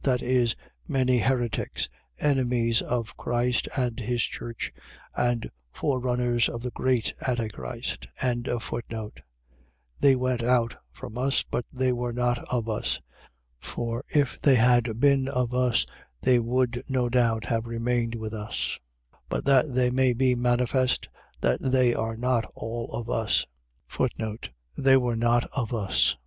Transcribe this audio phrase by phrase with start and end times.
[0.03, 0.55] .that is,
[0.87, 1.87] many heretics,
[2.19, 4.73] enemies of Christ and his church,
[5.15, 8.07] and forerunners of the great Antichrist.
[8.19, 9.19] 2:19.
[9.99, 12.99] They went out from us but they were not of us.
[13.59, 15.85] For if they had been of us,
[16.21, 18.79] they would no doubt have remained with us:
[19.29, 21.09] but that they may be manifest,
[21.41, 23.45] that they are not all of us.
[24.79, 26.17] They were not of us.